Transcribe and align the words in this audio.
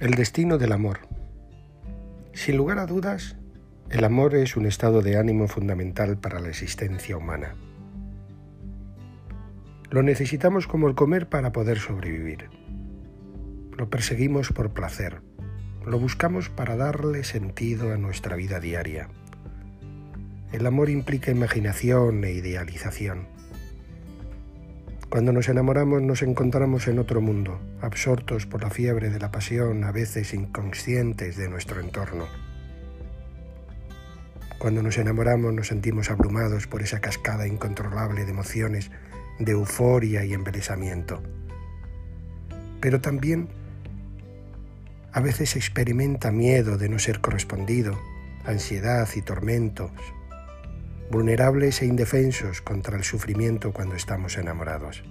El 0.00 0.14
destino 0.14 0.56
del 0.56 0.72
amor. 0.72 1.00
Sin 2.32 2.56
lugar 2.56 2.78
a 2.78 2.86
dudas, 2.86 3.36
el 3.90 4.02
amor 4.02 4.34
es 4.34 4.56
un 4.56 4.64
estado 4.64 5.02
de 5.02 5.18
ánimo 5.18 5.46
fundamental 5.46 6.16
para 6.16 6.40
la 6.40 6.48
existencia 6.48 7.18
humana. 7.18 7.54
Lo 9.90 10.02
necesitamos 10.02 10.66
como 10.66 10.88
el 10.88 10.94
comer 10.94 11.28
para 11.28 11.52
poder 11.52 11.78
sobrevivir. 11.78 12.48
Lo 13.76 13.90
perseguimos 13.90 14.52
por 14.52 14.72
placer. 14.72 15.20
Lo 15.84 15.98
buscamos 15.98 16.48
para 16.48 16.76
darle 16.76 17.22
sentido 17.22 17.92
a 17.92 17.98
nuestra 17.98 18.36
vida 18.36 18.58
diaria. 18.58 19.10
El 20.50 20.64
amor 20.64 20.88
implica 20.88 21.30
imaginación 21.30 22.24
e 22.24 22.32
idealización 22.32 23.39
cuando 25.10 25.32
nos 25.32 25.48
enamoramos 25.48 26.00
nos 26.02 26.22
encontramos 26.22 26.86
en 26.86 27.00
otro 27.00 27.20
mundo, 27.20 27.60
absortos 27.80 28.46
por 28.46 28.62
la 28.62 28.70
fiebre 28.70 29.10
de 29.10 29.18
la 29.18 29.32
pasión, 29.32 29.82
a 29.82 29.90
veces 29.90 30.32
inconscientes 30.32 31.36
de 31.36 31.48
nuestro 31.48 31.80
entorno. 31.80 32.26
Cuando 34.60 34.84
nos 34.84 34.98
enamoramos 34.98 35.52
nos 35.52 35.66
sentimos 35.66 36.12
abrumados 36.12 36.68
por 36.68 36.82
esa 36.82 37.00
cascada 37.00 37.48
incontrolable 37.48 38.24
de 38.24 38.30
emociones, 38.30 38.92
de 39.40 39.50
euforia 39.50 40.24
y 40.24 40.32
embelesamiento. 40.32 41.20
Pero 42.80 43.00
también 43.00 43.48
a 45.12 45.20
veces 45.20 45.56
experimenta 45.56 46.30
miedo 46.30 46.78
de 46.78 46.88
no 46.88 47.00
ser 47.00 47.20
correspondido, 47.20 47.98
ansiedad 48.44 49.08
y 49.16 49.22
tormentos, 49.22 49.90
vulnerables 51.10 51.82
e 51.82 51.86
indefensos 51.86 52.62
contra 52.62 52.96
el 52.96 53.04
sufrimiento 53.04 53.72
cuando 53.72 53.96
estamos 53.96 54.38
enamorados. 54.38 55.02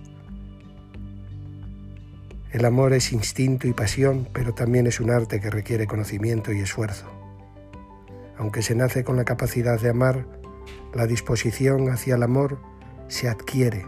El 2.52 2.65
amor 2.65 2.93
es 2.93 3.12
instinto 3.12 3.68
y 3.68 3.74
pasión, 3.74 4.27
pero 4.34 4.54
también 4.54 4.87
es 4.87 4.99
un 4.99 5.12
arte 5.12 5.40
que 5.40 5.51
requiere 5.51 5.85
conocimiento 5.85 6.51
y 6.51 6.62
esfuerzo. 6.62 7.05
Aunque 8.37 8.62
se 8.62 8.74
nace 8.74 9.04
con 9.04 9.18
la 9.18 9.26
capacidad 9.26 9.79
de 9.79 9.90
amar, 9.90 10.26
la 10.96 11.05
disposición 11.05 11.90
hacia 11.90 12.15
el 12.15 12.24
amor 12.24 12.59
se 13.07 13.27
adquiere, 13.27 13.85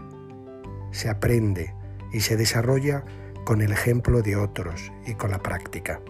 se 0.92 1.08
aprende 1.08 1.74
y 2.12 2.20
se 2.20 2.36
desarrolla 2.36 3.04
con 3.44 3.62
el 3.62 3.72
ejemplo 3.72 4.22
de 4.22 4.36
otros 4.36 4.92
y 5.06 5.14
con 5.14 5.30
la 5.30 5.38
práctica. 5.38 6.00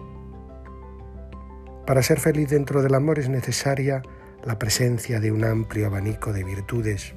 Para 1.87 2.03
ser 2.03 2.19
feliz 2.19 2.49
dentro 2.49 2.83
del 2.83 2.93
amor 2.93 3.19
es 3.19 3.29
necesaria 3.29 4.03
la 4.45 4.59
presencia 4.59 5.21
de 5.21 5.31
un 5.31 5.45
amplio 5.45 5.87
abanico 5.87 6.33
de 6.33 6.43
virtudes 6.43 7.13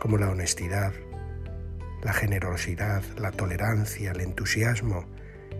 como 0.00 0.18
la 0.18 0.28
honestidad, 0.28 0.92
la 2.02 2.12
generosidad, 2.12 3.02
la 3.16 3.30
tolerancia, 3.30 4.10
el 4.10 4.20
entusiasmo 4.20 5.04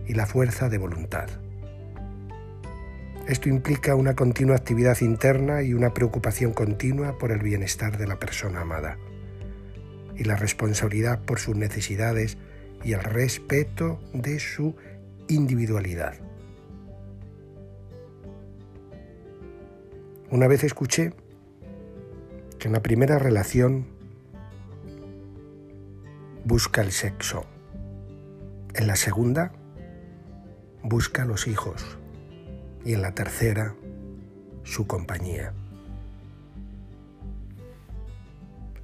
y 0.08 0.14
la 0.14 0.26
fuerza 0.26 0.68
de 0.68 0.78
voluntad. 0.78 1.28
Esto 3.28 3.48
implica 3.48 3.94
una 3.94 4.16
continua 4.16 4.56
actividad 4.56 5.00
interna 5.00 5.62
y 5.62 5.74
una 5.74 5.94
preocupación 5.94 6.52
continua 6.52 7.16
por 7.16 7.30
el 7.30 7.38
bienestar 7.38 7.96
de 7.96 8.08
la 8.08 8.18
persona 8.18 8.62
amada 8.62 8.98
y 10.16 10.24
la 10.24 10.34
responsabilidad 10.34 11.24
por 11.24 11.38
sus 11.38 11.54
necesidades 11.54 12.36
y 12.82 12.94
el 12.94 13.04
respeto 13.04 14.00
de 14.12 14.40
su 14.40 14.74
individualidad. 15.28 16.31
Una 20.32 20.48
vez 20.48 20.64
escuché 20.64 21.12
que 22.58 22.68
en 22.68 22.72
la 22.72 22.80
primera 22.80 23.18
relación 23.18 23.84
busca 26.46 26.80
el 26.80 26.90
sexo, 26.90 27.44
en 28.72 28.86
la 28.86 28.96
segunda 28.96 29.52
busca 30.82 31.26
los 31.26 31.46
hijos 31.46 31.98
y 32.82 32.94
en 32.94 33.02
la 33.02 33.14
tercera 33.14 33.74
su 34.62 34.86
compañía. 34.86 35.52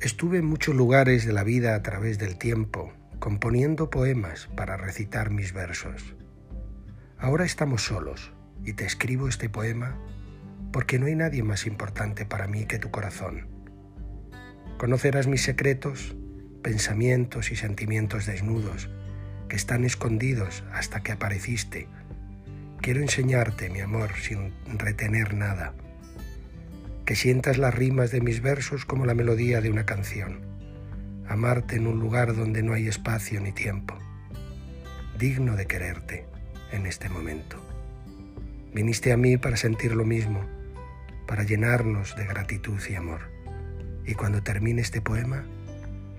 Estuve 0.02 0.40
en 0.40 0.44
muchos 0.44 0.74
lugares 0.74 1.24
de 1.24 1.32
la 1.32 1.44
vida 1.44 1.74
a 1.76 1.82
través 1.82 2.18
del 2.18 2.36
tiempo, 2.36 2.92
componiendo 3.20 3.88
poemas 3.88 4.50
para 4.54 4.76
recitar 4.76 5.30
mis 5.30 5.54
versos. 5.54 6.14
Ahora 7.16 7.46
estamos 7.46 7.84
solos 7.84 8.32
y 8.66 8.74
te 8.74 8.84
escribo 8.84 9.28
este 9.28 9.48
poema 9.48 9.96
porque 10.72 10.98
no 10.98 11.06
hay 11.06 11.14
nadie 11.14 11.42
más 11.42 11.66
importante 11.66 12.24
para 12.26 12.46
mí 12.46 12.66
que 12.66 12.78
tu 12.78 12.90
corazón. 12.90 13.48
Conocerás 14.76 15.26
mis 15.26 15.42
secretos, 15.42 16.16
pensamientos 16.62 17.50
y 17.50 17.56
sentimientos 17.56 18.26
desnudos 18.26 18.90
que 19.48 19.56
están 19.56 19.84
escondidos 19.84 20.62
hasta 20.72 21.02
que 21.02 21.12
apareciste. 21.12 21.88
Quiero 22.80 23.00
enseñarte, 23.00 23.70
mi 23.70 23.80
amor, 23.80 24.10
sin 24.20 24.52
retener 24.78 25.34
nada. 25.34 25.74
Que 27.04 27.16
sientas 27.16 27.58
las 27.58 27.74
rimas 27.74 28.10
de 28.10 28.20
mis 28.20 28.42
versos 28.42 28.84
como 28.84 29.06
la 29.06 29.14
melodía 29.14 29.60
de 29.60 29.70
una 29.70 29.86
canción. 29.86 30.40
Amarte 31.26 31.76
en 31.76 31.86
un 31.86 31.98
lugar 31.98 32.36
donde 32.36 32.62
no 32.62 32.74
hay 32.74 32.86
espacio 32.86 33.40
ni 33.40 33.52
tiempo. 33.52 33.98
Digno 35.18 35.56
de 35.56 35.66
quererte 35.66 36.26
en 36.70 36.86
este 36.86 37.08
momento. 37.08 37.60
Viniste 38.72 39.12
a 39.12 39.16
mí 39.16 39.38
para 39.38 39.56
sentir 39.56 39.94
lo 39.96 40.04
mismo 40.04 40.57
para 41.28 41.44
llenarnos 41.44 42.16
de 42.16 42.24
gratitud 42.24 42.80
y 42.88 42.94
amor. 42.94 43.20
Y 44.06 44.14
cuando 44.14 44.42
termine 44.42 44.80
este 44.80 45.02
poema, 45.02 45.44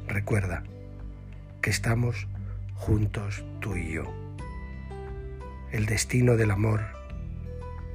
recuerda 0.08 0.64
que 1.64 1.72
estamos 1.72 2.28
juntos 2.76 3.44
tú 3.60 3.76
y 3.76 3.94
yo. 3.94 4.04
El 5.72 5.88
destino 5.88 6.38
del 6.38 6.52
amor 6.52 6.82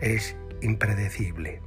es 0.00 0.36
impredecible. 0.60 1.62